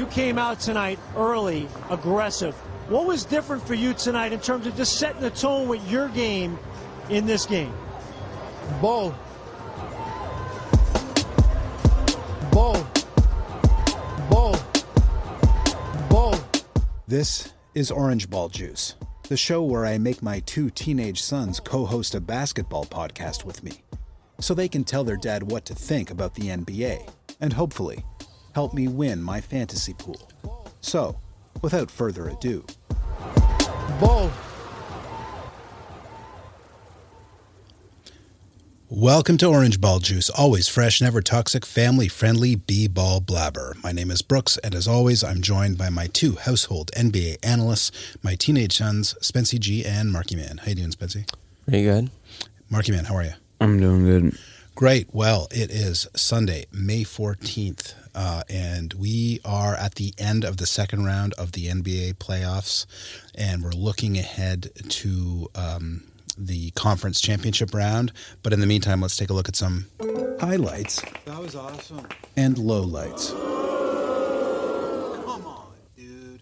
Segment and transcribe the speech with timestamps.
[0.00, 2.54] You came out tonight early, aggressive.
[2.88, 6.08] What was different for you tonight in terms of just setting the tone with your
[6.08, 6.58] game
[7.10, 7.74] in this game?
[8.80, 9.14] Ball.
[12.50, 12.82] Ball.
[14.30, 14.56] Ball.
[16.08, 16.34] Ball.
[17.06, 18.94] This is Orange Ball Juice,
[19.28, 23.62] the show where I make my two teenage sons co host a basketball podcast with
[23.62, 23.82] me
[24.40, 27.06] so they can tell their dad what to think about the NBA
[27.38, 28.02] and hopefully
[28.54, 30.28] help me win my fantasy pool.
[30.80, 31.16] So,
[31.62, 32.64] without further ado,
[34.00, 34.30] Ball.
[38.88, 43.76] Welcome to Orange Ball Juice, always fresh, never toxic, family friendly B ball blabber.
[43.84, 47.92] My name is Brooks, and as always, I'm joined by my two household NBA analysts,
[48.22, 50.58] my teenage sons, Spency G and Marky Man.
[50.58, 51.30] How you doing, Spency?
[51.66, 52.10] Pretty good.
[52.68, 53.34] Marky Man, how are you?
[53.60, 54.38] I'm doing good.
[54.74, 55.08] Great.
[55.12, 60.66] Well, it is Sunday, May 14th, uh, and we are at the end of the
[60.66, 62.86] second round of the NBA playoffs,
[63.34, 66.04] and we're looking ahead to um,
[66.38, 68.12] the conference championship round.
[68.42, 69.86] But in the meantime, let's take a look at some
[70.40, 72.06] highlights That was awesome.
[72.36, 73.30] and lowlights.
[75.24, 76.40] Come on, dude.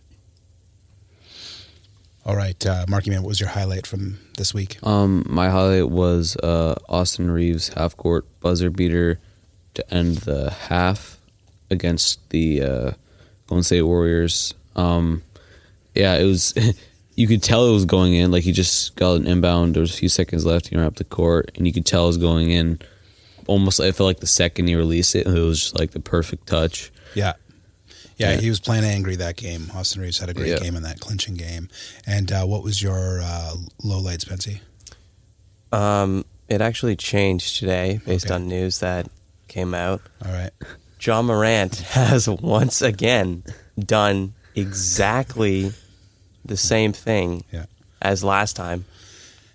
[2.25, 4.79] All right, uh, Marky Man, what was your highlight from this week?
[4.83, 9.19] Um, my highlight was uh, Austin Reaves half court buzzer beater
[9.75, 11.18] to end the half
[11.71, 12.91] against the uh,
[13.47, 14.55] Golden State Warriors.
[14.77, 15.23] Um,
[15.95, 16.55] yeah, it was.
[17.15, 18.31] you could tell it was going in.
[18.31, 19.75] Like he just got an inbound.
[19.75, 20.69] There was a few seconds left.
[20.69, 22.79] He ran up the court, and you could tell it was going in.
[23.47, 26.47] Almost, I felt like the second he released it, it was just like the perfect
[26.47, 26.93] touch.
[27.15, 27.33] Yeah.
[28.19, 28.41] Yeah, Yeah.
[28.41, 29.71] he was playing angry that game.
[29.75, 30.59] Austin Reaves had a great Yeah.
[30.59, 31.69] game in that clinching game.
[32.07, 34.61] And uh, what was your uh, low light, Spency?
[35.73, 38.35] Um, it actually changed today based Okay.
[38.35, 39.09] on news that
[39.49, 40.03] came out.
[40.25, 40.51] All right.
[41.01, 43.45] Ja Morant has once again
[43.79, 45.73] done exactly
[46.45, 47.67] the same thing Yeah.
[48.03, 48.85] as last time,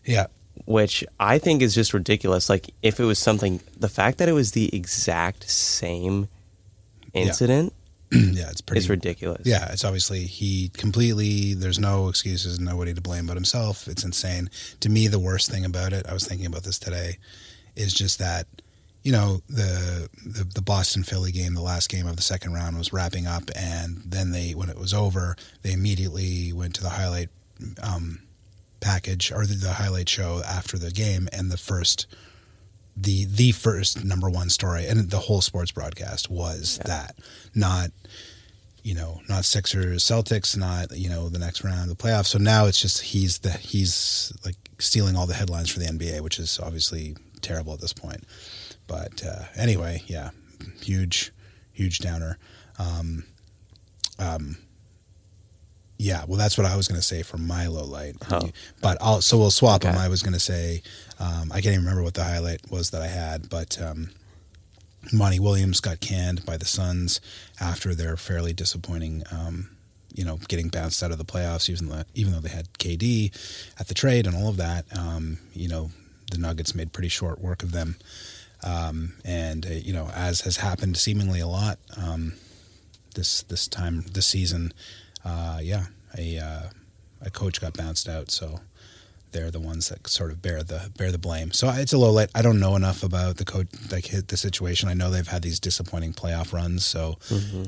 [0.05, 0.27] Yeah.
[0.65, 2.49] which I think is just ridiculous.
[2.49, 6.27] Like, if it was something, the fact that it was the exact same
[7.13, 7.73] incident
[8.11, 9.41] yeah, it's pretty is ridiculous.
[9.45, 11.55] Yeah, it's obviously he completely.
[11.55, 13.87] There's no excuses, nobody to blame but himself.
[13.87, 14.51] It's insane.
[14.81, 17.17] To me, the worst thing about it, I was thinking about this today,
[17.75, 18.45] is just that
[19.03, 22.77] you know the the, the Boston Philly game, the last game of the second round,
[22.77, 26.89] was wrapping up, and then they when it was over, they immediately went to the
[26.89, 27.29] highlight
[27.81, 28.19] um,
[28.79, 32.07] package or the, the highlight show after the game, and the first.
[32.95, 37.15] The the first number one story and the whole sports broadcast was that
[37.55, 37.89] not
[38.83, 42.27] you know, not Sixers, Celtics, not you know the next round of the playoffs.
[42.27, 46.21] So now it's just he's the he's like stealing all the headlines for the NBA,
[46.21, 48.25] which is obviously terrible at this point.
[48.87, 50.31] But uh, anyway, yeah,
[50.81, 51.31] huge,
[51.71, 52.37] huge downer.
[52.79, 53.23] Um,
[54.19, 54.57] um,
[55.97, 58.15] yeah, well, that's what I was going to say for my low light.
[58.29, 58.49] Oh.
[58.81, 59.97] But I'll so we'll swap them.
[59.97, 60.81] I was going to say
[61.19, 63.81] um, I can't even remember what the highlight was that I had, but.
[63.81, 64.09] Um,
[65.11, 67.19] Monty Williams got canned by the Suns
[67.59, 69.69] after their fairly disappointing, um,
[70.13, 73.31] you know, getting bounced out of the playoffs, even though, even though they had KD
[73.79, 74.85] at the trade and all of that.
[74.97, 75.91] Um, you know,
[76.31, 77.97] the Nuggets made pretty short work of them.
[78.63, 82.33] Um, and, uh, you know, as has happened seemingly a lot um,
[83.15, 84.73] this this time, this season,
[85.25, 85.85] uh, yeah,
[86.17, 86.69] a, uh,
[87.21, 88.31] a coach got bounced out.
[88.31, 88.61] So
[89.31, 91.51] they're the ones that sort of bear the bear the blame.
[91.51, 92.29] So it's a low light.
[92.33, 94.87] I don't know enough about the coach, like hit the situation.
[94.89, 97.17] I know they've had these disappointing playoff runs, so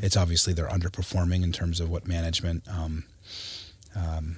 [0.02, 3.04] it's obviously they're underperforming in terms of what management um,
[3.96, 4.38] um,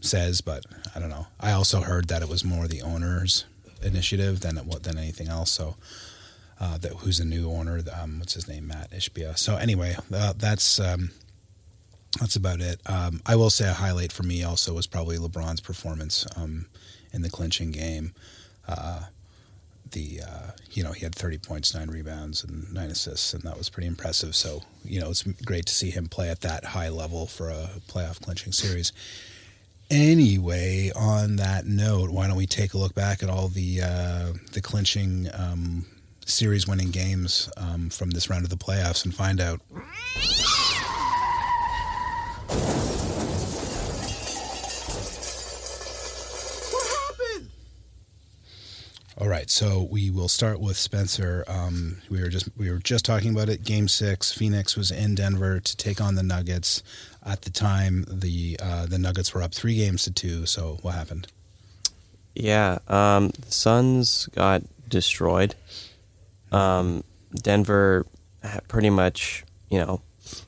[0.00, 0.40] says.
[0.40, 1.26] But I don't know.
[1.40, 3.44] I also heard that it was more the owners'
[3.84, 5.50] initiative than it, than anything else.
[5.50, 5.76] So.
[6.60, 7.82] Uh, that who's a new owner?
[8.00, 8.68] Um, what's his name?
[8.68, 9.36] Matt Ishbia.
[9.36, 11.10] So anyway, uh, that's um,
[12.20, 12.80] that's about it.
[12.86, 16.66] Um, I will say a highlight for me also was probably LeBron's performance um,
[17.12, 18.12] in the clinching game.
[18.68, 19.04] Uh,
[19.92, 23.56] the uh, you know he had 30 points, nine rebounds, and nine assists, and that
[23.56, 24.34] was pretty impressive.
[24.34, 27.70] So you know it's great to see him play at that high level for a
[27.88, 28.92] playoff clinching series.
[29.92, 34.32] Anyway, on that note, why don't we take a look back at all the uh,
[34.52, 35.84] the clinching um,
[36.24, 39.60] series winning games um, from this round of the playoffs and find out
[46.70, 47.50] What happened?
[49.18, 51.44] All right, so we will start with Spencer.
[51.46, 53.62] Um, we were just we were just talking about it.
[53.62, 56.82] Game six, Phoenix was in Denver to take on the Nuggets.
[57.24, 60.44] At the time, the uh, the Nuggets were up three games to two.
[60.46, 61.28] So what happened?
[62.34, 65.54] Yeah, um, the Suns got destroyed.
[66.50, 67.04] Um,
[67.34, 68.06] Denver
[68.68, 70.00] pretty much, you know,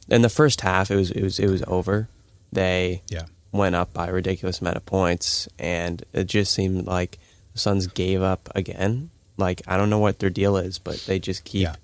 [0.08, 2.08] in the first half, it was it was it was over.
[2.52, 3.26] They Yeah.
[3.52, 7.18] went up by a ridiculous amount of points, and it just seemed like
[7.52, 9.10] the Suns gave up again.
[9.36, 11.62] Like I don't know what their deal is, but they just keep.
[11.62, 11.76] Yeah.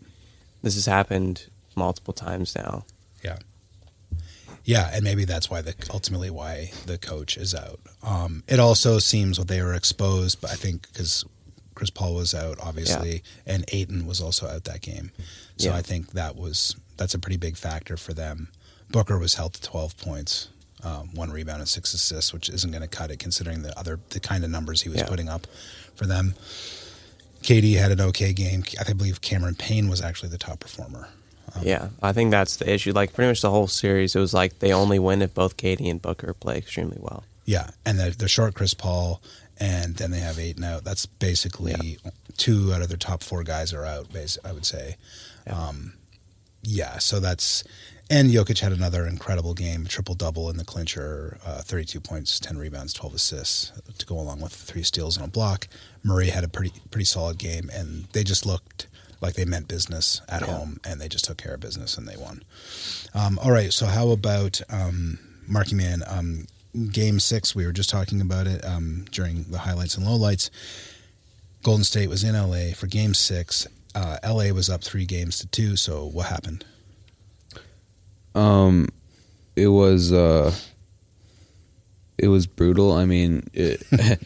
[0.62, 1.46] This has happened
[1.76, 2.84] multiple times now.
[3.24, 3.38] Yeah.
[4.64, 7.80] Yeah, and maybe that's why the ultimately why the coach is out.
[8.02, 11.24] Um, it also seems what they were exposed, but I think because
[11.74, 15.10] Chris Paul was out, obviously, and Ayton was also out that game,
[15.56, 15.76] so Yeah.
[15.76, 18.48] I think that was that's a pretty big factor for them.
[18.90, 20.48] Booker was held to twelve points,
[20.82, 23.98] um, one rebound and six assists, which isn't going to cut it considering the other
[24.10, 25.06] the kind of numbers he was Yeah.
[25.08, 25.46] putting up
[25.94, 26.34] for them.
[27.42, 28.62] KD had an okay game.
[28.86, 31.08] I believe Cameron Payne was actually the top performer.
[31.54, 32.92] Um, Yeah, I think that's the issue.
[32.92, 35.90] Like pretty much the whole series, it was like they only win if both KD
[35.90, 37.24] and Booker play extremely well.
[37.44, 39.20] Yeah, and they're, they're short Chris Paul,
[39.58, 40.84] and then they have eight out.
[40.84, 41.98] That's basically
[42.36, 44.08] two out of their top four guys are out.
[44.44, 44.96] I would say.
[45.46, 45.94] Um,
[46.62, 47.64] yeah, so that's
[48.10, 52.58] and Jokic had another incredible game, triple double in the clincher, uh, thirty-two points, ten
[52.58, 55.68] rebounds, twelve assists to go along with three steals and a block.
[56.02, 58.88] Murray had a pretty pretty solid game, and they just looked
[59.20, 60.48] like they meant business at Yeah.
[60.56, 62.42] home, and they just took care of business and they won.
[63.14, 66.02] Um, all right, so how about um, Marky Man?
[66.06, 66.46] Um,
[66.90, 70.50] game six, we were just talking about it um, during the highlights and lowlights.
[71.62, 73.66] Golden State was in LA for game six.
[73.94, 76.64] Uh, LA was up three games to two, so what happened?
[78.34, 78.88] Um,
[79.56, 80.54] it was uh,
[82.16, 82.92] it was brutal.
[82.92, 83.80] I mean, it,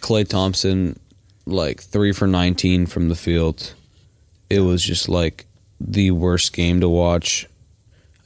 [0.00, 0.98] Klay Thompson,
[1.44, 3.74] like three for nineteen from the field.
[4.48, 5.46] It was just like
[5.80, 7.46] the worst game to watch.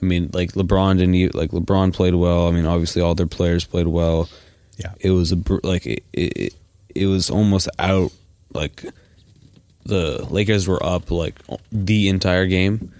[0.02, 2.48] I mean, like LeBron didn't like LeBron played well.
[2.48, 4.28] I mean, obviously all their players played well.
[4.76, 4.94] Yeah.
[5.00, 6.54] It was a like it, it
[6.94, 8.12] it was almost out
[8.52, 8.84] like
[9.84, 11.40] the Lakers were up like
[11.70, 12.92] the entire game.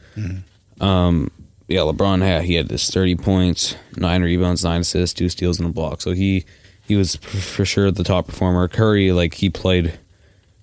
[0.81, 1.31] Um,
[1.69, 5.69] yeah, LeBron had he had this thirty points, nine rebounds, nine assists, two steals, and
[5.69, 6.01] a block.
[6.01, 6.45] So he
[6.87, 8.67] he was for sure the top performer.
[8.69, 9.99] Curry like he played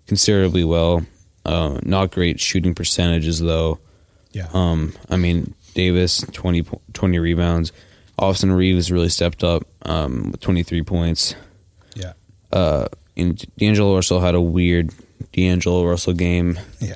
[0.05, 1.05] considerably well.
[1.47, 3.79] Uh, not great shooting percentages though.
[4.33, 4.47] Yeah.
[4.53, 7.71] Um, I mean Davis 20, 20 rebounds.
[8.19, 11.35] Austin Reaves really stepped up um, with twenty three points.
[11.95, 12.13] yeah.
[12.51, 14.91] Uh, and D'Angelo Russell had a weird
[15.33, 16.59] D'Angelo Russell game.
[16.79, 16.95] Yeah.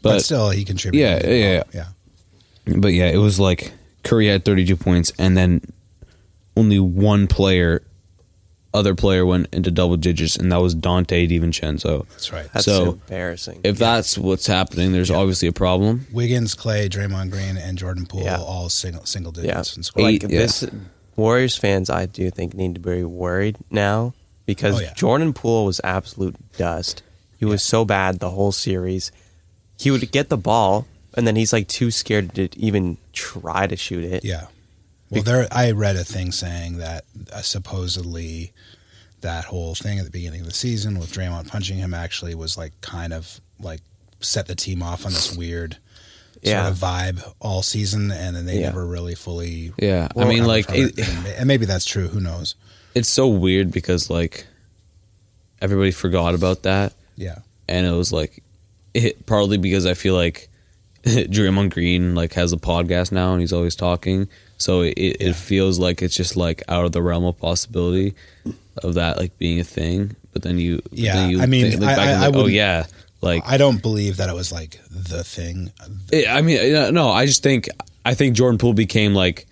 [0.00, 1.24] But, But, still, he contributed.
[1.24, 2.76] Yeah, yeah, yeah.
[2.78, 3.72] but yeah, it was like
[4.04, 5.60] Curry had 32 points and then
[6.56, 7.82] only one player
[8.74, 12.06] other player went into double digits and that was Donte DiVincenzo.
[12.10, 12.48] That's right.
[12.52, 13.60] That's So, embarrassing.
[13.64, 16.06] If that's what's happening, there's obviously a problem.
[16.12, 18.38] Wiggins, Klay, Draymond Green, and Jordan Poole Yeah.
[18.40, 20.14] all single single yeah, digits in scoring.
[20.14, 20.38] like Eight, yeah.
[20.40, 20.66] this,
[21.16, 24.12] Warriors fans, I do think need to be worried now
[24.46, 24.94] because Oh, yeah.
[24.94, 27.02] Jordan Poole was absolute dust.
[27.38, 29.10] He was so bad the whole series.
[29.78, 33.76] He would get the ball, and then he's like too scared to even try to
[33.76, 34.24] shoot it.
[34.24, 34.46] Yeah.
[35.10, 35.48] Well, there.
[35.50, 38.52] I read a thing saying that uh, supposedly
[39.20, 42.56] that whole thing at the beginning of the season with Draymond punching him actually was
[42.56, 43.80] like kind of like
[44.20, 45.76] set the team off on this weird
[46.42, 46.62] Yeah.
[46.62, 48.66] sort of vibe all season, and then they Yeah.
[48.66, 49.72] never really fully.
[49.78, 51.08] Yeah, I mean, like it, it.
[51.38, 52.08] And- maybe that's true.
[52.08, 52.54] Who knows?
[52.94, 54.46] it's so weird because like
[55.60, 57.38] everybody forgot about that, Yeah.
[57.68, 58.42] and it was like
[58.94, 60.48] it partly because I feel like
[61.30, 64.28] Draymond Green like has a podcast now and he's always talking,
[64.58, 65.28] so it, it, Yeah.
[65.30, 68.14] it feels like it's just like out of the realm of possibility
[68.82, 70.14] of that like being a thing.
[70.32, 72.36] But then you, Yeah, then you I mean, think- I- back and I- I like,
[72.36, 72.86] oh yeah,
[73.20, 75.72] like I don't believe that it was like the thing.
[76.12, 77.68] it- I mean, no, I just think
[78.04, 79.46] I think Jordan Poole became like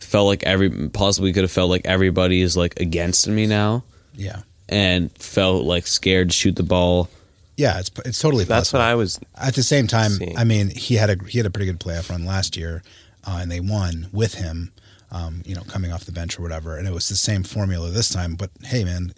[0.00, 3.84] felt like every possibly could have felt like everybody is like against me now.
[4.16, 4.42] Yeah.
[4.68, 7.08] and felt like scared to shoot the ball.
[7.56, 8.80] Yeah, it's it's totally That's possible.
[8.80, 9.20] what I was.
[9.36, 10.36] At the same time, seeing.
[10.36, 12.82] I mean, he had a he had a pretty good playoff run last year,
[13.26, 14.72] uh, and they won with him.
[15.12, 17.90] Um, you know, coming off the bench or whatever, and it was the same formula
[17.90, 18.34] this time.
[18.34, 19.14] But hey, man,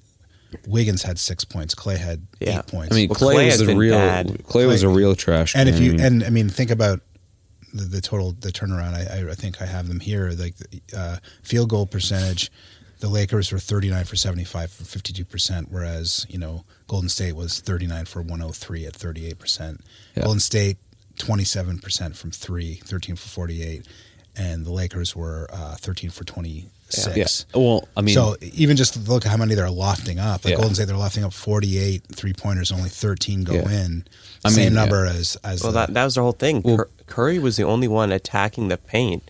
[0.66, 1.74] Wiggins had six points.
[1.74, 2.58] Klay had Yeah.
[2.58, 2.92] eight points.
[2.92, 4.26] I mean, Well, Klay, Klay was a real bad.
[4.44, 5.54] Klay, was a real trash.
[5.56, 7.00] and if you I mean, and I mean, think about
[7.72, 8.92] the, the total the turnaround.
[8.92, 10.32] I, I I think I have them here.
[10.32, 10.54] Like
[10.94, 12.50] uh, field goal percentage,
[13.00, 16.64] the Lakers were thirty nine for seventy five for fifty two percent, whereas you know
[16.88, 19.80] Golden State was thirty nine for one hundred three at thirty eight percent.
[20.16, 20.24] Yeah.
[20.24, 20.78] Golden State
[21.18, 23.86] twenty seven percent from three, 13 for forty eight,
[24.36, 27.06] and the Lakers were uh, thirteen for 26.
[27.06, 27.14] yeah.
[27.24, 27.46] six.
[27.54, 30.44] Well, I mean, so even just look at how many they're lofting up.
[30.44, 30.56] Like Yeah.
[30.58, 33.70] Golden State, they're lofting up 48 three pointers, only 13 go Yeah.
[33.84, 34.04] in.
[34.44, 36.62] I Same mean, number as as Well, the, that that was the whole thing.
[36.62, 39.28] Well- Cur- Curry was the only one attacking the paint.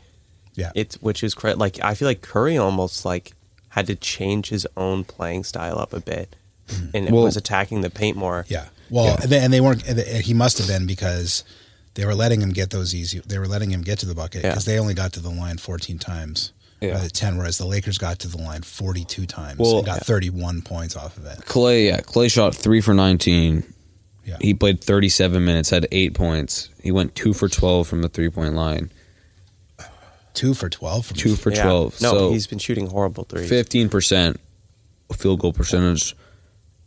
[0.55, 0.73] yeah.
[0.75, 3.33] It's which is cra- like I feel like Curry almost like
[3.71, 6.35] had to change his own playing style up a bit,
[6.69, 6.91] Mm.
[6.95, 8.45] and Well- was attacking the paint more.
[8.49, 8.67] Yeah.
[8.91, 9.17] Well, Yeah.
[9.23, 9.87] And, they, and they weren't.
[9.87, 11.45] and they- He must have been because
[11.95, 13.21] they were letting him get those easy.
[13.27, 14.51] They were letting him get to the bucket Yeah.
[14.51, 16.53] because they only got to the line 14 times.
[16.81, 17.01] Yeah.
[17.03, 17.09] Yeah.
[17.13, 20.95] 10, whereas the Lakers got to the line 42 times Well- and got 31 points
[20.95, 21.39] off of it.
[21.47, 23.65] Klay, yeah, Klay shot three for 19.
[24.27, 24.37] Yeah.
[24.41, 26.69] He played 37 minutes, had eight points.
[26.83, 28.91] He went two for 12 from the three point line.
[30.35, 31.63] Two for 12 from Two for Yeah.
[31.63, 32.01] 12.
[32.03, 33.49] No, so he's been shooting horrible threes.
[33.49, 34.37] 15%
[35.17, 36.15] field goal percentage.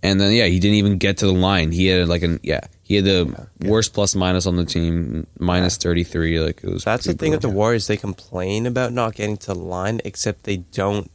[0.02, 1.72] And then, yeah, he didn't even get to the line.
[1.74, 5.76] He had like an, yeah, he had the worst plus minus on the team, minus
[5.78, 6.40] 33.
[6.40, 6.84] Like it was.
[6.86, 7.50] That's the pretty thing with the.
[7.50, 7.88] Warriors.
[7.88, 11.12] They complain about not getting to the line, except they don't.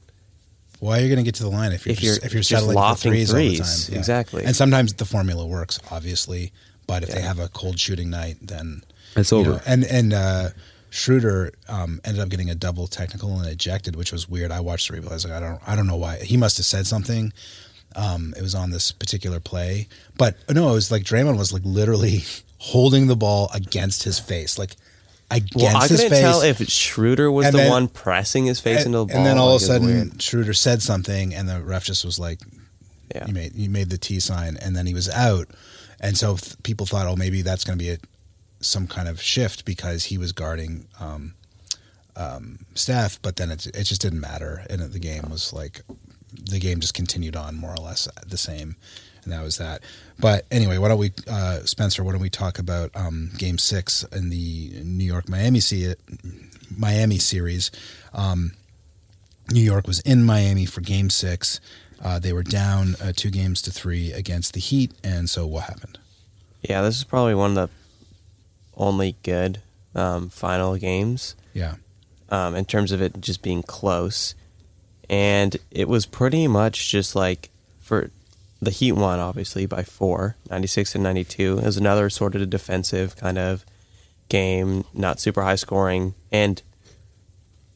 [0.80, 2.32] Why are you going to get to the line if you're If just, you're if
[2.34, 3.96] you're just settling for lofting threes, all the threes, time?
[3.98, 4.44] exactly.
[4.44, 6.52] And sometimes the formula works, obviously,
[6.86, 8.82] but if they have a cold shooting night, then
[9.16, 9.52] It's over.
[9.52, 10.48] know, and and uh,
[10.90, 14.52] Schroeder um, ended up getting a double technical and ejected, which was weird.
[14.52, 15.10] I watched the replay.
[15.10, 16.18] I was like, I don't, I don't know why.
[16.18, 17.32] He must have said something.
[17.96, 19.86] Um, it was on this particular play,
[20.18, 22.24] but no, it was like Draymond was like literally
[22.58, 24.74] holding the ball against his face, like
[25.30, 28.58] against Well, I his couldn't tell if Schroeder was And the then- one pressing his
[28.60, 29.16] face and, into the ball.
[29.16, 30.18] and then all like, of a sudden.
[30.18, 32.40] Schroeder said something, and the ref just was like,
[33.14, 33.26] Yeah.
[33.26, 35.48] "You made you made the T sign," and then he was out,
[36.00, 37.98] and so th- people thought, "Oh, maybe that's going to be a,
[38.60, 41.34] some kind of shift because he was guarding um,
[42.16, 45.82] um, Steph," but then it it just didn't matter, and the game was like
[46.42, 48.76] the game just continued on more or less the same,
[49.24, 49.82] and that was that.
[50.18, 52.04] But anyway, why don't we, uh, Spencer?
[52.04, 55.96] Why don't we talk about um, Game Six in the New York Miami se-
[56.76, 57.70] Miami series?
[58.12, 58.52] Um,
[59.50, 61.60] New York was in Miami for Game Six.
[62.02, 65.64] Uh, they were down uh, two games to three against the Heat, and so what
[65.64, 65.98] happened?
[66.62, 67.70] Yeah, this is probably one of the
[68.76, 69.60] only good
[69.94, 71.76] um, final games Yeah,
[72.30, 74.34] um, in terms of it just being close.
[75.10, 78.10] And it was pretty much just like for
[78.60, 81.58] the Heat won, obviously, by four, 96 and 92.
[81.58, 83.64] It was another sort of a defensive kind of
[84.28, 86.14] game, not super high scoring.
[86.32, 86.62] And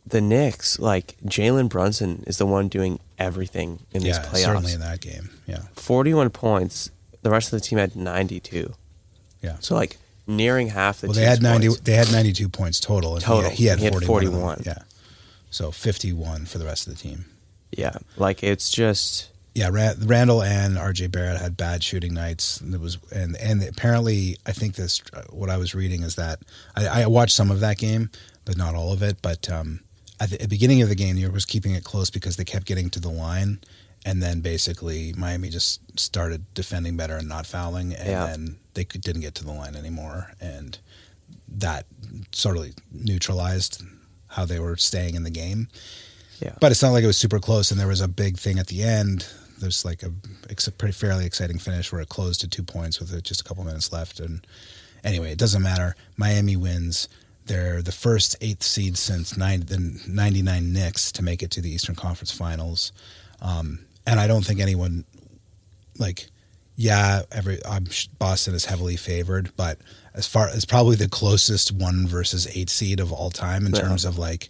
[0.06, 4.44] the Knicks, like Jalen Brunson is the one doing everything in these yeah, playoffs.
[4.44, 5.30] certainly in that game.
[5.46, 6.90] Yeah, 41 points.
[7.22, 8.72] The rest of the team had 92.
[9.42, 9.56] yeah.
[9.60, 11.66] So like nearing half the well, they had ninety.
[11.68, 11.80] points.
[11.82, 13.14] They had ninety-two points total.
[13.14, 13.50] And Total.
[13.50, 14.40] He, had, he had He had 41.
[14.40, 14.62] 41.
[14.64, 14.82] Yeah,
[15.50, 17.24] so fifty-one for the rest of the team.
[17.70, 22.60] Yeah, like it's just Yeah, Ra- Randle and RJ Barrett had bad shooting nights.
[22.60, 26.40] And it was and and apparently, I think this what I was reading is that
[26.76, 28.10] I, I watched some of that game,
[28.44, 29.20] but not all of it.
[29.22, 29.80] But um,
[30.20, 32.36] at the, at the beginning of the game, New York was keeping it close because
[32.36, 33.60] they kept getting to the line,
[34.06, 38.26] and then basically Miami just started defending better and not fouling, and Yeah.
[38.26, 40.78] then they could, didn't get to the line anymore, and
[41.48, 41.84] that
[42.32, 43.82] sort of neutralized
[44.28, 45.68] how they were staying in the game.
[46.40, 46.54] yeah.
[46.60, 48.68] But it's not like it was super close, and there was a big thing at
[48.68, 49.26] the end.
[49.58, 50.12] There's like a
[50.48, 53.64] ex- pretty fairly exciting finish where it closed to two points with just a couple
[53.64, 54.20] minutes left.
[54.20, 54.46] And
[55.02, 55.96] anyway, it doesn't matter.
[56.16, 57.08] Miami wins.
[57.46, 61.70] They're the first eighth seed since nine, the '99 Knicks to make it to the
[61.70, 62.92] Eastern Conference Finals.
[63.40, 65.04] Um, and I don't think anyone
[65.98, 66.28] like,
[66.76, 67.86] yeah, every I'm,
[68.18, 69.78] Boston is heavily favored, but
[70.18, 73.80] as far as probably the closest one versus eight seed of all time in Yeah.
[73.82, 74.48] terms of like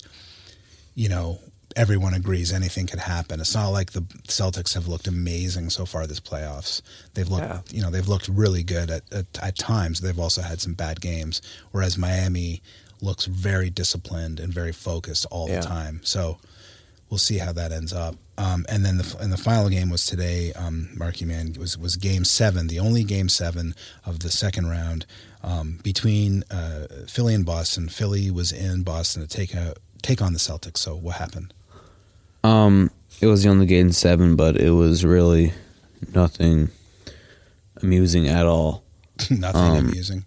[0.97, 1.39] you know,
[1.77, 3.39] everyone agrees anything could happen.
[3.41, 6.83] It's not like the Celtics have looked amazing so far this playoffs.
[7.15, 7.61] They've looked, Yeah.
[7.71, 10.01] you know, they've looked really good at, at at times.
[10.01, 12.63] They've also had some bad games, whereas Miami
[13.01, 15.61] looks very disciplined and very focused all Yeah.
[15.61, 16.01] the time.
[16.03, 16.39] So
[17.11, 18.17] we'll see how that ends up.
[18.37, 20.53] Um, and then the and the final game was today.
[20.53, 23.75] Um, Marky Man was was Game Seven, the only Game Seven
[24.07, 25.07] of the second round
[25.43, 27.89] um, between uh, Philly and Boston.
[27.89, 30.79] Philly was in Boston to take a take on the Celtics.
[30.79, 31.53] So what happened?
[32.45, 35.53] Um, it was the only game seven, but it was really
[36.15, 36.71] nothing
[37.83, 38.85] amusing at all.
[39.31, 40.25] Nothing Um, amusing.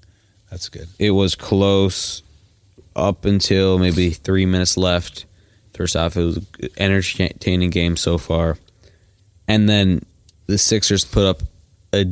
[0.49, 0.89] That's good.
[0.99, 2.23] It was close
[2.93, 5.25] up until maybe three minutes left.
[5.81, 6.45] First off, it was an
[6.77, 8.57] entertaining game so far,
[9.47, 10.03] and then
[10.45, 11.41] the Sixers put up
[11.91, 12.05] a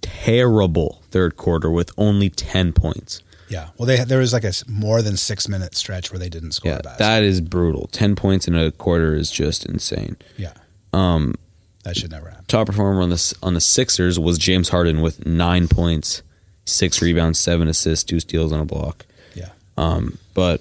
[0.00, 3.20] terrible third quarter with only ten points.
[3.48, 3.70] Yeah.
[3.76, 6.70] Well, they there was like a more than six minute stretch where they didn't score
[6.72, 7.88] Yeah, a that is brutal.
[7.88, 10.16] Ten points in a quarter is just insane.
[10.36, 10.52] yeah.
[10.92, 11.34] Um,
[11.82, 12.44] That should never happen.
[12.46, 16.22] top performer on the on the Sixers was James Harden with nine points,
[16.64, 19.04] six rebounds, seven assists, two steals, and a block.
[19.34, 19.48] Yeah.
[19.76, 20.60] Um, but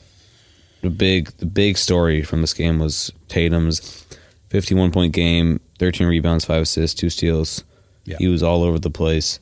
[0.83, 4.05] the big the big story from this game was Tatum's
[4.49, 7.63] fifty one point game, thirteen rebounds, five assists, two steals.
[8.05, 8.17] Yeah.
[8.19, 9.39] He was all over the place.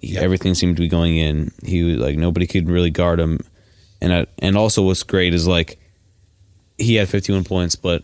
[0.00, 0.20] He- Yeah.
[0.20, 1.52] Everything seemed to be going in.
[1.64, 3.40] He was like nobody could really guard him,
[4.00, 5.78] and I, and also what's great is like
[6.78, 8.02] he had fifty one points, but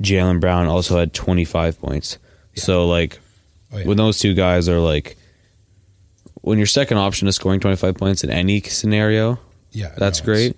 [0.00, 2.18] Jaylen Brown also had twenty five points.
[2.54, 3.18] So like
[3.74, 3.86] Oh, yeah.
[3.86, 5.16] when those two guys are like
[6.42, 9.38] when your second option is scoring 25 points in any scenario,
[9.70, 10.56] Yeah, that's no, great.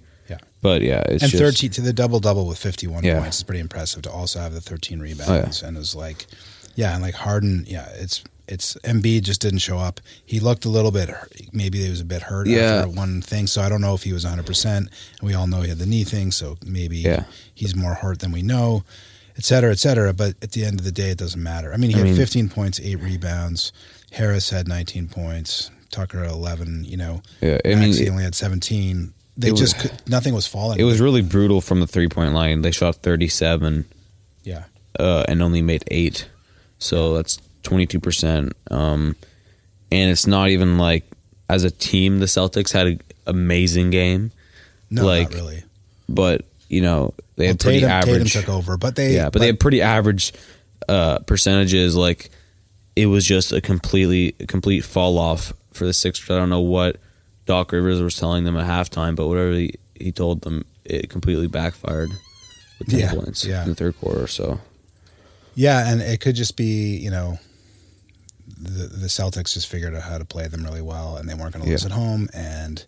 [0.64, 3.20] Yeah, But yeah, it's and just, 13 to the double double with 51 Yeah.
[3.20, 4.02] points is pretty impressive.
[4.02, 6.26] To also have the 13 Oh, rebounds and it was like,
[6.74, 10.02] yeah, and like Harden, yeah, it's it's Embiid just didn't show up.
[10.26, 11.08] He looked a little bit,
[11.54, 12.80] maybe he was a bit hurt Yeah.
[12.84, 13.46] after one thing.
[13.46, 14.44] So I don't know if he was 100.
[14.44, 14.90] percent
[15.20, 17.24] And we all know he had the knee thing, so maybe Yeah.
[17.54, 18.84] he's more hurt than we know,
[19.38, 20.12] et cetera, et cetera.
[20.12, 21.72] But at the end of the day, it doesn't matter.
[21.72, 23.72] I mean, he I had mean- 15 points, eight rebounds.
[24.12, 25.70] Harris had 19 points.
[25.90, 26.84] Tucker had 11.
[26.86, 29.14] You know, Yeah, I mean, Maxey only had 17.
[29.36, 30.78] They it was- just could, nothing was falling.
[30.78, 32.62] it was really brutal from the three point line.
[32.62, 33.84] They shot 37
[34.44, 34.64] yeah.
[34.98, 36.28] uh, and only made eight,
[36.78, 38.52] so that's 22 percent.
[38.70, 39.16] Um,
[39.90, 41.04] and it's not even like
[41.48, 44.30] as a team, the Celtics had an amazing game,
[44.90, 45.64] No, like, not really.
[46.08, 48.32] but you know they Well, had pretty Tatum, average.
[48.32, 50.32] Tatum took over, but they yeah, but, they had pretty average
[50.88, 51.96] uh, percentages.
[51.96, 52.30] Like
[52.96, 56.30] it was just a completely a complete fall off for the Sixers.
[56.30, 56.96] I don't know what
[57.46, 61.46] Doc Rivers was telling them at halftime, but whatever he, he told them, it completely
[61.46, 62.10] backfired
[62.78, 63.62] with ten Yeah, points yeah.
[63.62, 64.26] in the third quarter.
[64.26, 64.60] So
[65.54, 67.38] yeah, and it could just be you know
[68.58, 71.52] the the Celtics just figured out how to play them really well, and they weren't
[71.54, 71.90] going to lose Yeah.
[71.90, 72.28] at home.
[72.34, 72.84] And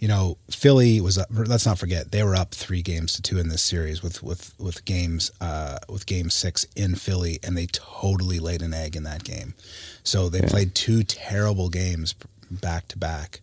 [0.00, 3.38] you know, Philly was up, let's not forget they were up three games to two
[3.38, 7.66] in this series with with with games uh, with game six in Philly, and they
[7.66, 9.54] totally laid an egg in that game.
[10.02, 10.48] So they Yeah.
[10.48, 12.14] played two terrible games
[12.50, 13.40] back to back.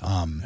[0.00, 0.44] Um,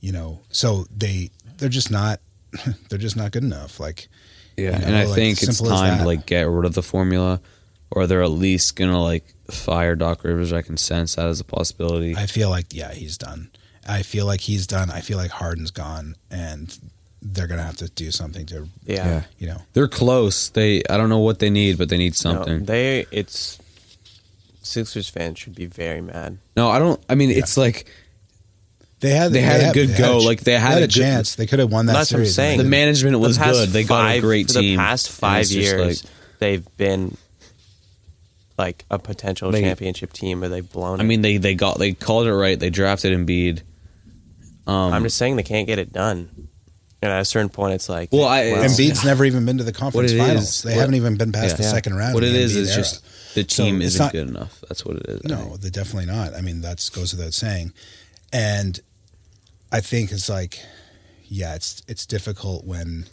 [0.00, 2.20] you know, so they they're just not
[2.88, 3.78] they're just not good enough.
[3.80, 4.08] Like
[4.56, 7.40] yeah, You and I like, think it's time to like get rid of the formula,
[7.90, 10.52] or they're at least gonna like fire Doc Rivers.
[10.52, 12.16] I can sense that as a possibility.
[12.16, 13.50] I feel like yeah, he's done.
[13.88, 14.90] I feel like he's done.
[14.90, 16.76] I feel like Harden's gone, and
[17.22, 19.06] they're gonna have to do something to Yeah.
[19.06, 19.22] Yeah.
[19.38, 19.62] you know.
[19.74, 20.48] They're close.
[20.48, 22.64] They I don't know what they need, but they need No, something.
[22.64, 23.58] they it's
[24.62, 26.38] Sixers fans should be very mad.
[26.56, 27.02] no, I don't.
[27.08, 27.86] I mean, it's like
[29.00, 30.90] They had They had a good they go, ch- like, they had a, a good-
[30.90, 31.34] chance.
[31.36, 32.34] They could have won that That's what I'm series.
[32.34, 32.58] saying.
[32.58, 33.68] the management was The past good.
[33.70, 34.72] They got a five- great for team.
[34.72, 37.16] The past And five it's just years, like- they've been
[38.58, 41.00] like a potential They- championship team, or they've blown.
[41.00, 41.06] I it.
[41.06, 42.58] mean, they they got they called it right.
[42.60, 43.62] They drafted Embiid.
[44.66, 46.48] Um, I'm just saying they can't get it done.
[47.02, 49.64] And at a certain point, it's like, Well, I- well, Embiid's never even been to
[49.64, 50.42] the conference finals.
[50.42, 51.56] is- they what- haven't even been past yeah.
[51.56, 52.14] the second round.
[52.14, 52.76] What it is is Embiid is era.
[52.82, 54.62] just the team it's isn't not- good enough.
[54.68, 55.24] That's what it is.
[55.24, 56.34] No, they're definitely not.
[56.34, 57.72] I mean, that goes without saying.
[58.32, 58.80] And
[59.72, 60.60] I think it's like,
[61.28, 63.06] yeah, it's it's difficult when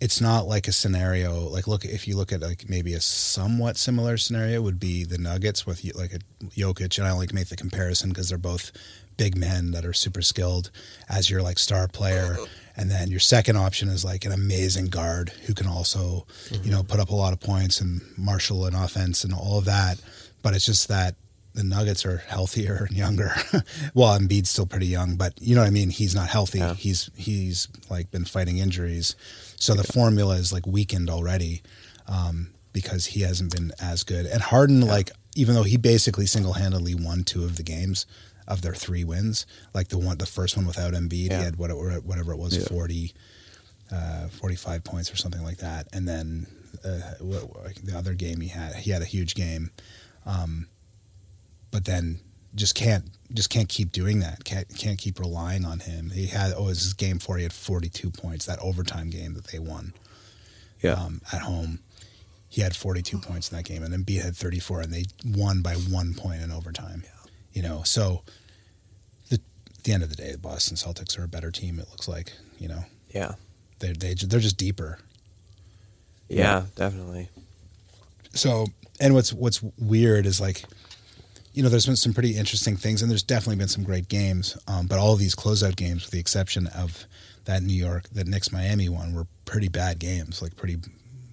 [0.00, 1.40] it's not like a scenario.
[1.48, 5.18] Like, look, if you look at like maybe a somewhat similar scenario, would be the
[5.18, 6.18] Nuggets with like a
[6.56, 8.72] Jokic, and I only make the comparison because they're both
[9.18, 10.70] big men that are super skilled
[11.08, 12.38] as your like star player.
[12.80, 16.26] And then your second option is like an amazing guard who can also,
[16.62, 19.66] you know, put up a lot of points and marshal an offense and all of
[19.66, 20.00] that.
[20.40, 21.14] But it's just that
[21.52, 23.34] the Nuggets are healthier and younger.
[23.94, 25.90] well, Embiid's still pretty young, but you know what I mean.
[25.90, 26.60] He's not healthy.
[26.60, 26.72] Yeah.
[26.72, 29.14] He's he's like been fighting injuries,
[29.56, 31.60] so the formula is like weakened already
[32.08, 34.24] um, because he hasn't been as good.
[34.24, 38.06] And Harden, like even though he basically single handedly won two of the games
[38.50, 41.38] of their three wins, like the one the first one without Embiid, Yeah.
[41.38, 42.64] he had whatever whatever it was Yeah.
[42.64, 43.14] 40,
[43.90, 46.46] uh, 45 points or something like that, and then
[46.84, 49.70] uh, the other game he had he had a huge game.
[50.26, 50.68] Um,
[51.70, 52.20] but then
[52.54, 54.44] just can't just can't keep doing that.
[54.44, 56.10] Can't can't keep relying on him.
[56.10, 57.36] He had oh, it was his game four.
[57.36, 58.46] He had forty two points.
[58.46, 59.92] That overtime game that they won
[60.82, 60.94] Yeah.
[60.94, 61.80] um, at home.
[62.48, 64.92] He had forty two points in that game, and then B had thirty four, and
[64.92, 67.04] they won by one point in overtime.
[67.52, 68.22] You know, so
[69.80, 71.78] at the end of the day, the Boston Celtics are a better team.
[71.78, 73.34] It looks like you know yeah,
[73.78, 74.98] they they they're just deeper.
[76.28, 77.28] yeah, definitely.
[78.34, 78.66] so
[79.00, 80.64] and what's what's weird is like
[81.54, 84.56] you know there's been some pretty interesting things and there's definitely been some great games
[84.68, 87.06] um, but all of these closeout games with the exception of
[87.46, 90.76] that new york that Knicks miami one were pretty bad games like pretty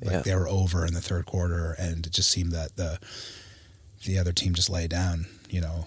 [0.02, 0.20] like Yeah.
[0.22, 2.98] they were over in the third quarter and it just seemed that the
[4.06, 5.86] the other team just lay down you know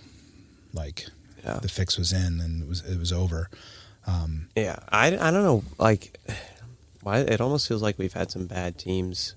[0.72, 1.06] like
[1.44, 1.58] Yeah.
[1.60, 3.48] the fix was in and it was it was over
[4.06, 5.62] um, Yeah, I, I don't know.
[5.78, 6.18] Like,
[7.02, 9.34] why it almost feels like we've had some bad teams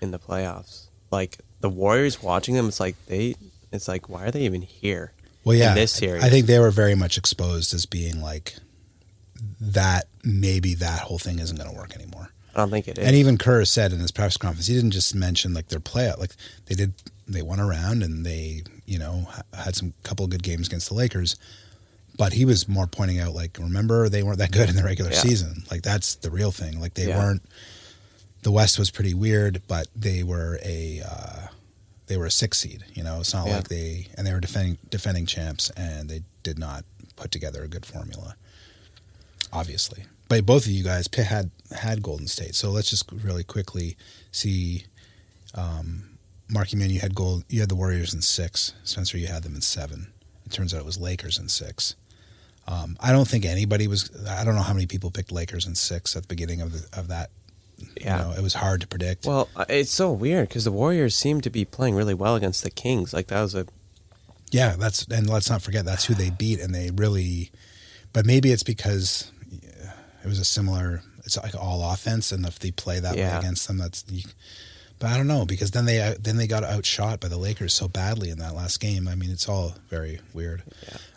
[0.00, 0.86] in the playoffs.
[1.10, 3.34] Like the Warriors, watching them, it's like they,
[3.72, 5.12] it's like why are they even here?
[5.44, 8.54] well yeah in this series, i think they were very much exposed as being like
[9.60, 13.04] that maybe that whole thing isn't going to work anymore I don't think it is.
[13.04, 16.18] And even Kerr said in his press conference, he didn't just mention like their playout,
[16.18, 16.30] like
[16.66, 16.94] they did,
[17.26, 21.36] they won around and they, you know, had some couple good games against the Lakers.
[22.16, 25.10] But he was more pointing out, like, remember they weren't that good in the regular
[25.10, 25.20] Yeah.
[25.20, 25.64] season.
[25.70, 26.80] Like that's the real thing.
[26.80, 27.18] Like they Yeah.
[27.18, 27.42] weren't.
[28.42, 31.46] The West was pretty weird, but they were a uh,
[32.06, 32.84] they were a six seed.
[32.94, 33.56] You know, it's not Yeah.
[33.56, 36.84] like they and they were defending defending champs, and they did not
[37.16, 38.36] put together a good formula.
[39.52, 42.54] Obviously, but both of you guys had had Golden State.
[42.54, 43.96] So let's just really quickly
[44.30, 44.84] see.
[45.54, 46.13] Um,
[46.48, 47.44] Marky Man, you had gold.
[47.48, 48.74] You had the Warriors in six.
[48.84, 50.12] Spencer, you had them in seven.
[50.46, 51.94] It turns out it was Lakers in six.
[52.66, 54.10] Um, I don't think anybody was.
[54.28, 56.98] I don't know how many people picked Lakers in six at the beginning of the,
[56.98, 57.30] of that.
[58.00, 58.18] Yeah.
[58.18, 59.26] You know, it was hard to predict.
[59.26, 62.70] Well, it's so weird because the Warriors seem to be playing really well against the
[62.70, 63.12] Kings.
[63.12, 63.66] Like that was a
[64.50, 67.50] Yeah, that's and let's not forget that's who they beat, and they really.
[68.12, 69.30] But maybe it's because
[70.22, 71.02] it was a similar.
[71.24, 74.04] It's like all offense, and if they play that way against them, that's.
[74.08, 74.22] You,
[74.98, 77.74] but I don't know because then they uh, then they got outshot by the Lakers
[77.74, 79.08] so badly in that last game.
[79.08, 80.62] I mean, it's all very weird.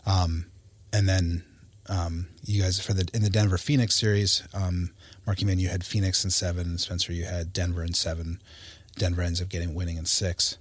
[0.06, 0.48] Um,
[0.92, 1.44] and then
[1.90, 4.92] um, you guys for the in the Denver Phoenix series, um,
[5.26, 6.78] Marky Man, you had Phoenix in seven.
[6.78, 8.42] Spencer, you had Denver in seven.
[8.98, 10.58] Denver ends up getting winning in six.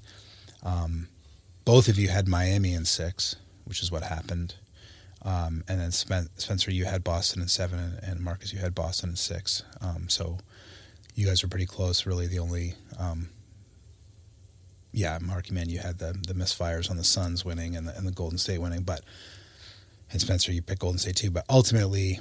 [0.62, 1.08] Um,
[1.64, 4.54] both of you had Miami in six, which is what happened.
[5.22, 8.74] Um, and then Spen- Spencer, you had Boston in seven, and, and Marcus, you had
[8.74, 9.64] Boston in six.
[9.80, 10.38] Um, so
[11.16, 12.06] you guys were pretty close.
[12.06, 13.30] Really, the only, um,
[14.92, 18.06] yeah, Marky Man, you had the the misfires on the Suns winning and the, and
[18.06, 19.00] the Golden State winning, but
[20.12, 21.30] and Spencer, you picked Golden State too.
[21.30, 22.20] But ultimately,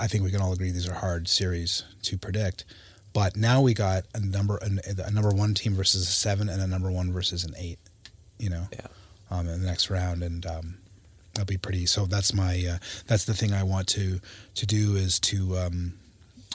[0.00, 2.64] I think we can all agree these are hard series to predict.
[3.12, 4.70] But now we got a number a,
[5.06, 7.78] a number one team versus a seven and a number one versus an eight.
[8.38, 8.86] You know, Yeah.
[9.30, 10.76] um, in the next round, and um,
[11.32, 11.86] that'll be pretty.
[11.86, 14.20] So that's my uh, that's the thing I want to
[14.54, 15.94] to do is to um,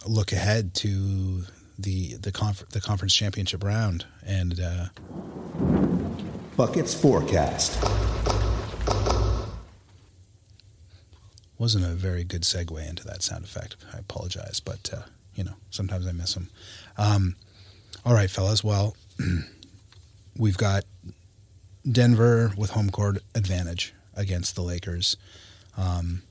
[0.05, 1.43] look ahead to
[1.77, 4.59] the the the conference championship round and.
[4.59, 4.85] Uh,
[6.57, 7.79] Buckets Forecast.
[11.61, 13.75] wasn't a very good segue into that sound effect.
[13.93, 15.03] I apologize, but uh,
[15.35, 16.49] you know sometimes I miss them.
[16.97, 17.35] Um,
[18.03, 18.63] all right, fellas.
[18.63, 18.95] Well,
[20.37, 20.85] we've got
[21.89, 25.17] Denver with home court advantage against the Lakers.
[25.77, 26.23] Um,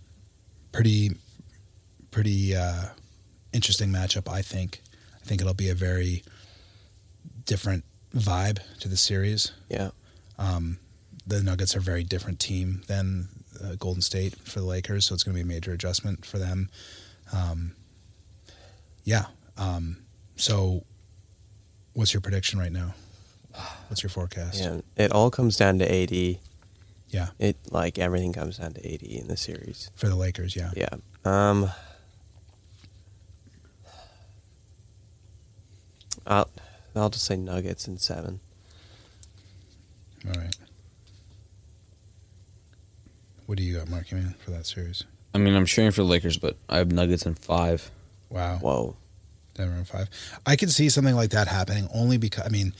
[0.72, 1.12] pretty,
[2.10, 2.86] pretty uh,
[3.52, 4.30] interesting matchup.
[4.30, 4.80] I think.
[5.22, 6.22] I think it'll be a very
[7.44, 7.84] different
[8.14, 9.52] vibe to the series.
[9.68, 9.90] yeah.
[10.38, 10.78] Um,
[11.26, 13.28] the Nuggets are a very different team than
[13.62, 16.38] uh, Golden State for the Lakers, so it's going to be a major adjustment for
[16.38, 16.70] them.
[17.32, 17.72] Um,
[19.04, 19.26] yeah.
[19.58, 19.98] Um,
[20.36, 20.84] so,
[21.92, 22.94] what's your prediction right now?
[23.88, 24.58] What's your forecast?
[24.60, 24.80] Yeah.
[24.96, 26.38] It all comes down to AD.
[27.10, 29.90] Yeah, It like everything comes down to AD in the series.
[29.96, 30.56] for the Lakers.
[30.56, 30.70] Yeah.
[30.76, 30.88] Yeah.
[31.24, 31.70] Um.
[36.26, 36.50] I'll
[36.94, 38.40] I'll just say Nuggets in seven.
[40.26, 40.56] All right.
[43.46, 45.04] What do you got, Marky Man, for that series?
[45.34, 47.90] I mean, I'm cheering for the Lakers, but I have Nuggets in five.
[48.28, 48.58] Wow.
[48.58, 48.96] Whoa.
[49.54, 50.08] Denver in five.
[50.46, 52.74] I could see something like that happening only because I mean,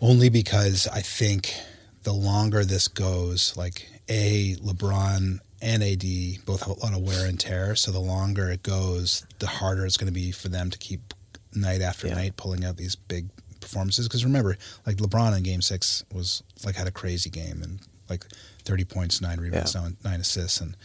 [0.00, 1.54] only because I think
[2.02, 7.26] the longer this goes, like a LeBron and AD both have a lot of wear
[7.26, 7.74] and tear.
[7.74, 11.14] So the longer it goes, the harder it's going to be for them to keep
[11.54, 12.14] night after Yeah.
[12.14, 13.28] night pulling out these big
[13.60, 14.06] performances.
[14.08, 14.56] Because remember,
[14.86, 18.24] like LeBron in Game Six was like had a crazy game and like
[18.64, 19.88] thirty points, nine rebounds, Yeah.
[20.04, 20.76] nine, assists, and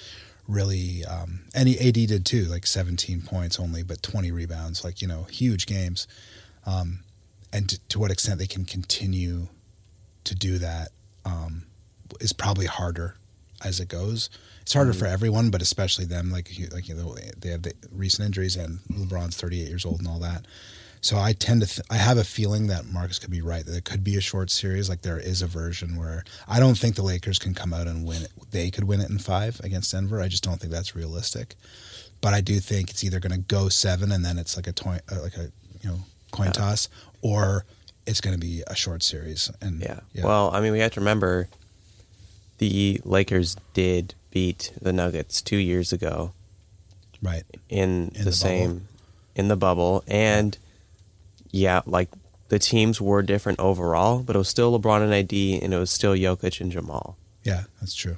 [0.48, 5.02] really um, and he, AD did too, like 17 points only, but 20 rebounds, like
[5.02, 6.06] you know, huge games.
[6.66, 7.00] Um,
[7.54, 9.48] and to, to what extent they can continue
[10.26, 10.90] to do that
[11.26, 11.64] um,
[12.20, 13.16] is probably harder
[13.64, 14.30] as it goes.
[14.62, 16.32] It's harder for everyone, but especially them.
[16.32, 20.08] Like like you know, they have the recent injuries, and LeBron's 38 years old and
[20.08, 20.46] all that.
[21.04, 23.76] So I tend to, th- I have a feeling that Marcus could be right that
[23.76, 24.88] it could be a short series.
[24.88, 28.08] Like there is a version where I don't think the Lakers can come out and
[28.08, 28.32] win it.
[28.52, 30.22] They could win it in five against Denver.
[30.22, 31.56] I just don't think that's realistic.
[32.22, 34.72] But I do think it's either going to go seven and then it's like a
[34.72, 36.00] toy, uh, like a you know
[36.32, 36.88] coin toss,
[37.22, 37.66] or
[38.06, 39.52] it's going to be a short series.
[39.62, 39.82] And
[40.14, 40.24] Yeah.
[40.24, 41.50] Well, I mean, we have to remember
[42.70, 46.34] the Lakers did beat the Nuggets two years ago
[47.22, 48.88] right, in, In the, the same
[49.36, 50.58] in the bubble, and
[51.52, 52.10] yeah, like
[52.50, 55.92] the teams were different overall, but it was still LeBron and AD, and it was
[55.92, 57.18] still Jokic and Jamal.
[57.44, 58.18] yeah, that's true.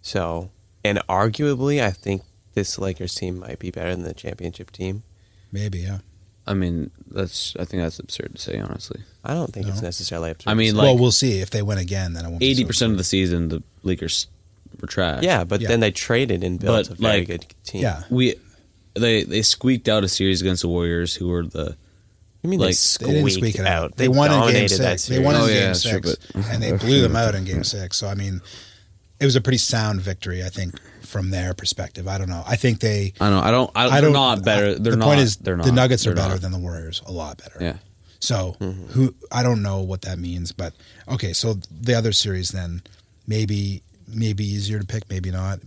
[0.00, 0.50] So,
[0.82, 2.22] and arguably, I think
[2.54, 5.02] this Lakers team might be better than the championship team.
[5.52, 5.98] Maybe, yeah.
[6.48, 9.00] I mean, that's I think that's absurd to say, honestly.
[9.24, 9.88] I don't think it's No.
[9.88, 12.14] necessarily up to I mean, well, we'll see if they win again.
[12.14, 12.40] Then it won't.
[12.40, 14.26] be eighty so percent of the season, the Lakers
[14.80, 15.22] were trash.
[15.22, 15.68] yeah, but Yeah.
[15.68, 17.82] then they traded and built But, a very like, good team.
[17.82, 18.02] Yeah.
[18.10, 18.34] we
[18.94, 21.76] they they squeaked out a series against the Warriors, who were the
[22.42, 23.84] you mean like, they They squeaked didn't squeak it out.
[23.84, 23.96] out?
[23.96, 25.06] They, won in Game dominated that Six.
[25.08, 25.24] They series.
[25.26, 27.44] won in Oh, Game yeah, that's true, Six, but- and they blew them out in
[27.44, 27.96] Game Six.
[27.96, 28.40] So I mean,
[29.20, 30.44] it was a pretty sound victory.
[30.44, 30.74] I think
[31.08, 32.06] from their perspective.
[32.06, 32.44] I don't know.
[32.46, 33.14] I think they.
[33.20, 33.42] I don't know.
[33.42, 33.70] I don't.
[33.74, 34.12] I, I they're don't.
[34.12, 34.78] not better.
[34.78, 35.06] They're the not.
[35.06, 35.66] point is, they're not.
[35.66, 36.40] the Nuggets are better not.
[36.42, 37.02] than the Warriors.
[37.06, 37.56] A lot better.
[37.60, 37.76] Yeah.
[38.20, 38.86] So mm-hmm.
[38.88, 40.74] who I don't know what that means, but
[41.08, 41.32] okay.
[41.32, 42.82] So the other series then
[43.26, 45.60] maybe maybe easier to pick, maybe not.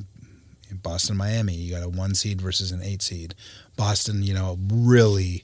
[0.83, 1.53] Boston, Miami.
[1.53, 3.35] You got a one seed versus an eight seed.
[3.75, 5.43] Boston, you know, really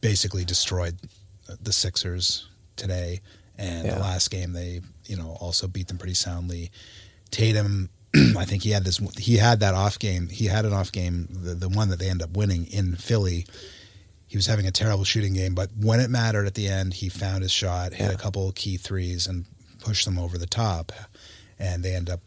[0.00, 0.96] basically destroyed
[1.62, 2.46] the Sixers
[2.76, 3.20] today,
[3.56, 3.94] and Yeah.
[3.94, 6.70] the last game they, you know, also beat them pretty soundly.
[7.30, 7.88] Tatum,
[8.36, 8.98] I think he had this.
[9.18, 10.28] He had that off game.
[10.28, 13.46] He had an off game, the, the one that they end up winning in Philly.
[14.26, 17.08] He was having a terrible shooting game, but when it mattered at the end, he
[17.08, 18.12] found his shot, hit Yeah.
[18.12, 19.44] a couple of key threes, and
[19.80, 20.92] pushed them over the top.
[21.58, 22.20] And they end up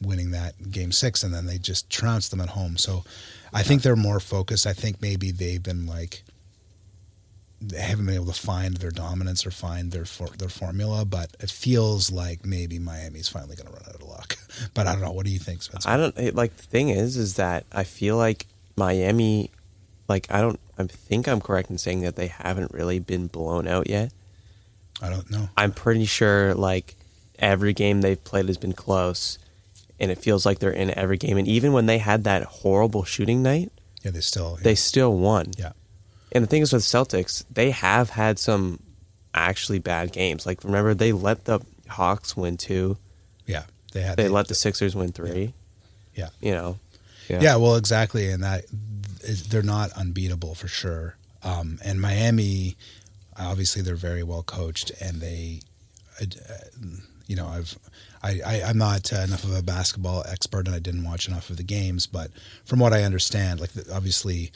[0.00, 2.76] winning that game six, and then they just trounced them at home.
[2.78, 3.04] So
[3.52, 4.66] I think they're more focused.
[4.66, 6.22] I think maybe they've been like
[7.64, 11.30] they haven't been able to find their dominance or find their for, their formula, but
[11.40, 14.36] it feels like maybe Miami's finally going to run out of luck.
[14.74, 15.12] But I don't know.
[15.12, 15.88] What do you think, Spencer?
[15.88, 18.46] I don't it, like the thing is is that I feel like
[18.76, 19.50] Miami
[20.08, 23.66] like I don't I think I'm correct in saying that they haven't really been blown
[23.66, 24.12] out yet.
[25.00, 25.48] I don't know.
[25.56, 26.96] I'm pretty sure like
[27.38, 29.38] every game they've played has been close
[29.98, 33.04] and it feels like they're in every game and even when they had that horrible
[33.04, 33.72] shooting night,
[34.02, 34.58] Yeah, they still.
[34.62, 35.52] they still won.
[35.56, 35.72] yeah.
[36.34, 38.80] And the thing is with Celtics, they have had some
[39.34, 40.46] actually bad games.
[40.46, 42.96] Like remember they let the Hawks win two.
[43.46, 43.64] Yeah.
[43.92, 44.16] They had.
[44.16, 45.54] They let the Sixers win three.
[46.14, 46.28] Yeah.
[46.40, 46.78] You know.
[47.28, 47.56] Yeah.
[47.56, 48.64] well, exactly, and that
[49.22, 51.16] is, they're not unbeatable for sure.
[51.42, 52.76] Um, and Miami,
[53.38, 55.60] obviously, they're very well coached, and they,
[56.20, 56.26] uh,
[57.26, 57.78] you know, I've,
[58.22, 61.48] I, I I'm not uh, enough of a basketball expert, and I didn't watch enough
[61.50, 62.30] of the games, but
[62.64, 64.52] from what I understand, like the, obviously,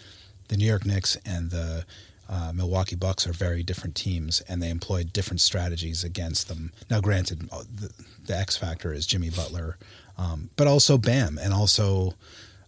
[0.49, 1.85] the New York Knicks and the
[2.29, 6.73] uh, Milwaukee Bucks are very different teams, and they employed different strategies against them.
[6.91, 7.93] Now, granted, uh, the,
[8.25, 9.79] the X factor is Jimmy Butler,
[10.19, 12.15] um, but also Bam, and also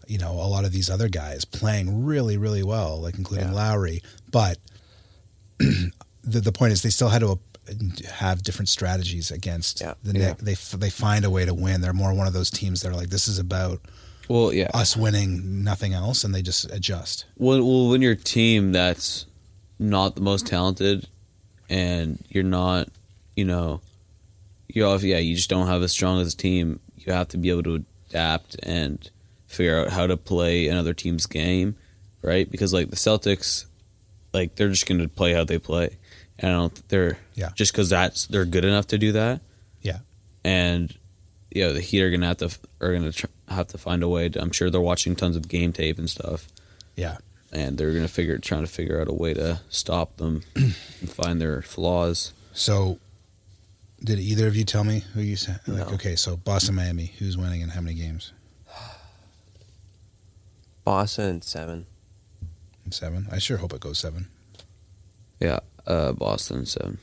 [0.07, 3.55] you know a lot of these other guys playing really, really well, like including Yeah.
[3.55, 4.03] Lowry.
[4.31, 4.59] But
[5.59, 5.91] the
[6.23, 7.73] the point is, they still had to uh,
[8.13, 9.95] have different strategies against Yeah.
[10.03, 10.43] the Knicks.
[10.43, 11.81] They they find a way to win.
[11.81, 13.81] They're more one of those teams that are like, this is about
[14.29, 14.71] Well, yeah.
[14.75, 17.25] us winning, nothing else, and they just adjust.
[17.37, 19.27] Well, well, when your team that's
[19.79, 21.09] not the most talented,
[21.71, 22.89] and you're not,
[23.37, 23.81] you know,
[24.69, 26.81] you know, yeah, you just don't have as strong as a team.
[26.97, 29.09] You have to be able to adapt and
[29.47, 31.77] figure out how to play another team's game,
[32.23, 32.51] right?
[32.51, 33.65] Because like the Celtics,
[34.35, 35.97] like they're just going to play how they play,
[36.39, 36.89] and I don't.
[36.89, 37.51] They're Yeah.
[37.55, 39.41] just because that's they're good enough to do that,
[39.81, 40.01] Yeah,
[40.45, 40.95] and
[41.51, 43.79] you know the Heat are going to have to are going to tr- have to
[43.79, 44.29] find a way.
[44.29, 46.47] To, I'm sure they're watching tons of game tape and stuff
[46.97, 47.19] yeah.
[47.53, 50.75] and they're gonna figure trying to figure out a way to stop them and
[51.11, 52.33] find their flaws.
[52.53, 52.99] So,
[54.03, 55.61] did either of you tell me who you said?
[55.67, 55.95] Like, No.
[55.95, 58.33] okay, so Boston, Miami, who's winning and how many games?
[60.85, 61.87] Boston and seven.
[62.91, 63.27] Seven.
[63.31, 64.29] I sure hope it goes seven.
[65.41, 66.99] Yeah, uh, Boston seven.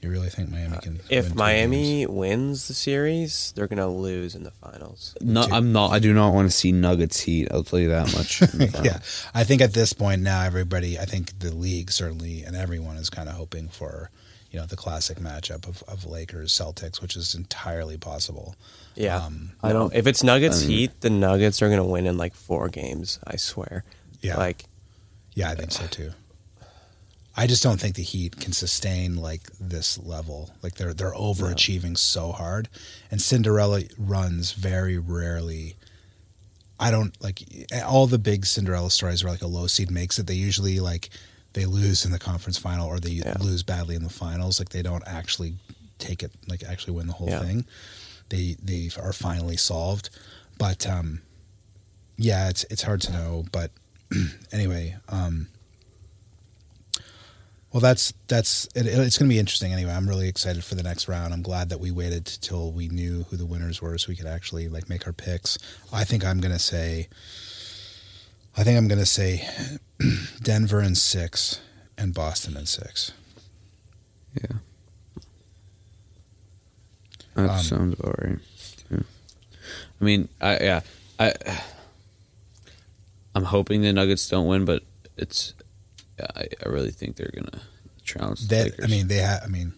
[0.00, 0.92] You really think Miami can?
[0.94, 5.16] win If two Miami wins the series, they're gonna lose in the finals.
[5.20, 5.90] No, Two- I'm not.
[5.90, 7.48] I do not want to see Nuggets Heat.
[7.50, 8.40] I'll tell you that much.
[8.84, 9.00] yeah,
[9.34, 13.10] I think at this point now, everybody, I think the league certainly, and everyone is
[13.10, 14.10] kind of hoping for,
[14.52, 18.54] you know, the classic matchup of, of Lakers Celtics, which is entirely possible.
[18.94, 22.06] Yeah, Um, I don't- If it's Nuggets I mean- Heat, the Nuggets are gonna win
[22.06, 23.18] in like four games.
[23.26, 23.82] I swear.
[24.20, 24.36] Yeah.
[24.36, 24.64] Like
[25.34, 26.12] Yeah, I think so too.
[27.38, 30.50] I just don't think the Heat can sustain like this level.
[30.62, 32.68] Like they're they're overachieving so hard,
[33.10, 35.76] and Cinderella runs very rarely.
[36.80, 37.42] I don't like
[37.86, 40.26] all the big Cinderella stories where like a low seed makes it.
[40.26, 41.10] They usually like
[41.52, 43.34] they lose in the conference final or they Yeah.
[43.40, 44.58] lose badly in the finals.
[44.60, 45.54] Like they don't actually
[45.98, 47.42] take it like actually win the whole Yeah.
[47.42, 47.64] thing.
[48.30, 50.10] They they are finally solved,
[50.58, 51.22] but um,
[52.16, 53.44] yeah, it's it's hard to know.
[53.52, 53.70] But
[54.52, 55.46] anyway, um,
[57.72, 59.72] well, that's that's it, it's going to be interesting.
[59.72, 61.34] Anyway, I'm really excited for the next round.
[61.34, 64.26] I'm glad that we waited till we knew who the winners were, so we could
[64.26, 65.58] actually like make our picks.
[65.92, 67.08] I think I'm going to say,
[68.56, 69.46] I think I'm going to say
[70.42, 71.60] Denver in six
[71.98, 73.12] and Boston in six.
[74.40, 74.56] yeah,
[77.34, 78.38] that Um, sounds about right.
[78.88, 79.04] Too.
[80.00, 80.80] I mean, I yeah,
[81.18, 81.34] I
[83.34, 84.82] I'm hoping the Nuggets don't win, but
[85.16, 85.57] it's yeah,
[86.36, 87.62] I, I really think they're gonna
[88.04, 88.84] trounce the That.
[88.84, 89.42] I mean, they have.
[89.44, 89.72] I mean,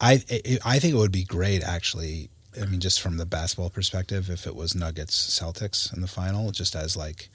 [0.00, 2.30] I I I think it would be great actually.
[2.60, 6.50] I mean, just from the basketball perspective, if it was Nuggets Celtics in the final,
[6.52, 7.28] just as like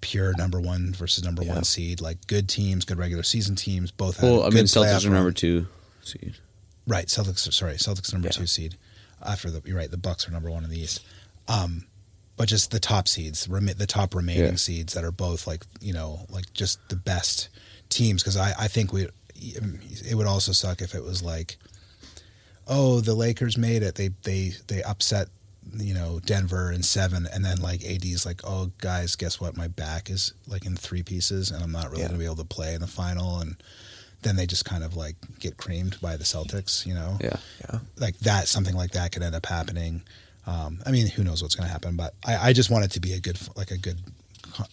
[0.00, 1.54] pure number one versus number Yeah.
[1.54, 4.20] one seed, like good teams, good regular season teams, both.
[4.22, 5.68] Well, I mean, Celtics are number two
[6.02, 6.34] seed.
[6.86, 7.52] Right, Celtics.
[7.52, 8.32] Sorry, Celtics number Yeah.
[8.32, 8.76] two seed.
[9.24, 11.00] After the you're right, the Bucks are number one in the East.
[11.48, 11.86] Um,
[12.36, 14.54] but just the top seeds, the top remaining Yeah.
[14.56, 17.48] seeds that are both like you know like just the best
[17.88, 21.56] teams because I I think we it would also suck if it was like,
[22.66, 23.94] oh, the Lakers made it.
[23.94, 25.28] They they they upset
[25.76, 29.56] you know Denver in seven, and then like AD's like, oh guys, guess what?
[29.56, 32.08] My back is like in three pieces, and I'm not really Yeah.
[32.08, 33.40] going to be able to play in the final.
[33.40, 33.56] And
[34.22, 36.86] then they just kind of like get creamed by the Celtics.
[36.86, 37.36] You know, Yeah.
[37.60, 37.80] Yeah.
[37.98, 40.02] like that something like that could end up happening
[40.46, 42.90] um, i mean who knows what's going to happen but I, I just want it
[42.92, 43.98] to be a good like a good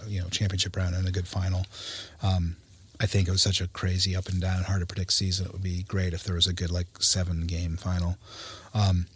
[0.07, 1.65] you know championship round and a good final
[2.21, 2.55] um,
[3.01, 5.51] i think it was such a crazy up and down hard to predict season it
[5.53, 8.17] would be great if there was a good like seven game final
[8.73, 9.07] um,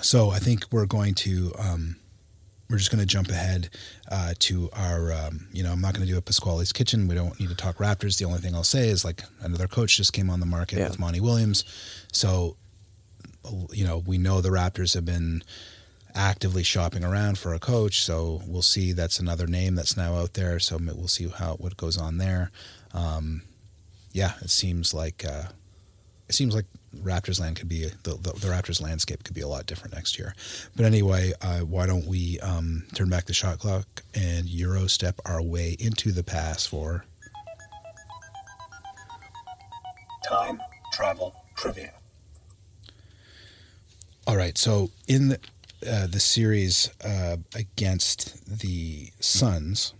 [0.00, 1.96] so i think we're going to um,
[2.68, 3.68] we're just going to jump ahead
[4.12, 7.08] uh, to our, um, you know, I'm not going to do a Pasquale's Kitchen.
[7.08, 8.16] We don't need to talk Raptors.
[8.16, 10.88] The only thing I'll say is like another coach just came on the market Yeah.
[10.88, 11.64] with Monty Williams.
[12.12, 12.54] So,
[13.72, 15.42] you know, we know the Raptors have been
[16.14, 18.02] actively shopping around for a coach.
[18.02, 18.92] So we'll see.
[18.92, 20.58] That's another name that's now out there.
[20.58, 22.50] So we'll see how what goes on there.
[22.92, 23.42] Um,
[24.12, 25.44] yeah, it seems like uh,
[26.28, 29.48] it seems like Raptors land could be the, the, the Raptors landscape could be a
[29.48, 30.34] lot different next year.
[30.74, 35.20] But anyway, uh, why don't we um, turn back the shot clock and Euro step
[35.24, 37.04] our way into the past for
[40.28, 40.60] Time
[40.92, 41.99] travel trivia.
[44.26, 44.56] All right.
[44.56, 45.38] So in the,
[45.88, 49.94] uh, the series uh, against the Suns,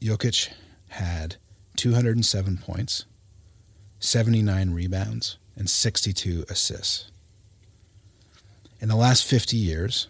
[0.00, 0.50] Jokic
[0.88, 1.36] had
[1.76, 3.04] 207 points,
[3.98, 7.10] 79 rebounds, and 62 assists.
[8.80, 10.08] In the last 50 years,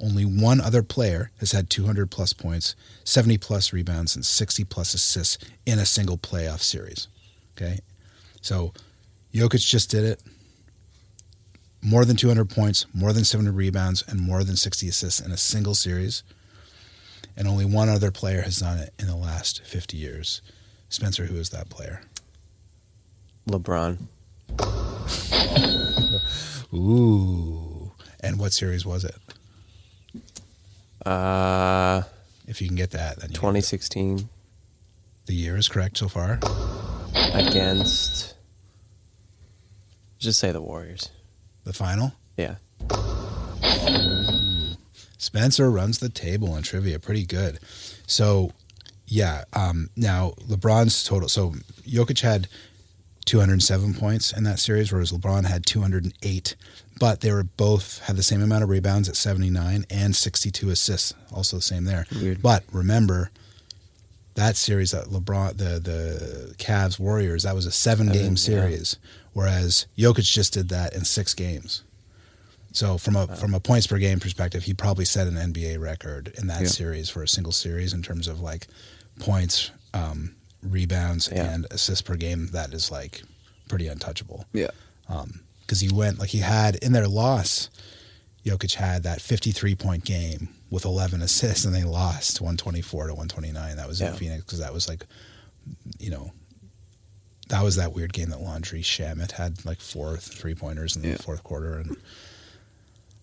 [0.00, 2.74] only one other player has had 200 plus points,
[3.04, 7.08] 70 plus rebounds, and 60 plus assists in a single playoff series.
[7.56, 7.78] Okay.
[8.40, 8.72] So
[9.32, 10.22] Jokic just did it
[11.84, 15.36] more than 200 points, more than 700 rebounds, and more than 60 assists in a
[15.36, 16.22] single series.
[17.36, 20.40] And only one other player has done it in the last 50 years.
[20.88, 22.00] Spencer, who is that player?
[23.48, 23.98] LeBron.
[26.74, 27.92] Ooh.
[28.20, 29.16] And what series was it?
[31.06, 32.02] Uh,
[32.46, 34.28] If you can get that, then you 2016
[35.26, 36.38] the year is correct so far.
[37.34, 38.34] against.
[40.18, 41.10] Just say the Warriors.
[41.64, 42.12] The final.
[42.36, 42.56] Yeah.
[45.18, 47.58] Spencer runs the table in trivia pretty good.
[48.06, 48.52] So,
[49.06, 49.44] yeah.
[49.52, 51.28] Um, now LeBron's total.
[51.28, 51.54] So
[51.86, 52.48] Jokic had
[53.24, 56.56] 207 points in that series, whereas LeBron had 208.
[57.00, 61.14] But they were both had the same amount of rebounds at 79 and 62 assists,
[61.32, 62.06] also the same there.
[62.12, 62.40] Weird.
[62.40, 63.30] But remember,
[64.34, 69.08] that series that LeBron, the the Cavs Warriors, that was a seven game series, yeah.
[69.34, 71.82] Whereas Jokic just did that in six games.
[72.72, 76.32] So from a from a points per game perspective, he probably set an NBA record
[76.38, 76.68] in that Yeah.
[76.68, 78.66] series for a single series in terms of like
[79.20, 81.52] points, um, rebounds, Yeah.
[81.52, 82.48] and assists per game.
[82.48, 83.22] That is like
[83.68, 84.70] pretty untouchable Yeah.
[85.60, 87.68] because he went like he had in their loss.
[88.44, 93.76] Jokic had that 53 point game with 11 assists, and they lost 124 to 129.
[93.76, 95.06] That was in Phoenix because that was like,
[95.98, 96.32] you know,
[97.48, 101.08] that was that weird game that Landry Shamet had like four three pointers in the
[101.08, 101.16] Yeah.
[101.16, 101.96] fourth quarter and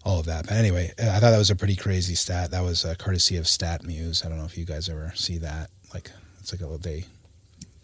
[0.04, 0.46] all of that.
[0.48, 2.52] But anyway, I thought that was a pretty crazy stat.
[2.52, 4.26] That was a courtesy of StatMuse.
[4.26, 5.70] I don't know if you guys ever see that.
[5.94, 7.06] Like it's like a they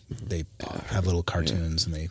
[0.10, 0.46] they
[0.88, 2.10] have little cartoons and they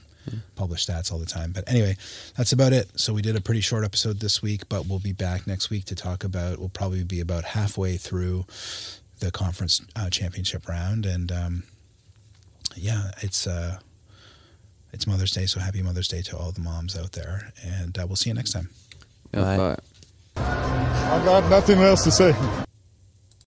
[0.56, 1.52] publish stats all the time.
[1.52, 1.96] But anyway,
[2.36, 2.98] that's about it.
[2.98, 5.84] So we did a pretty short episode this week, but we'll be back next week
[5.86, 6.58] to talk about.
[6.58, 8.44] We'll probably be about halfway through
[9.20, 11.62] the conference uh, championship round, and um,
[12.74, 13.78] yeah, it's uh,
[14.92, 15.46] it's Mother's Day.
[15.46, 18.34] So happy Mother's Day to all the moms out there, and uh, we'll see you
[18.34, 18.70] next time.
[19.32, 19.56] Bye.
[19.56, 19.76] bye.
[20.36, 22.34] I got nothing else to say.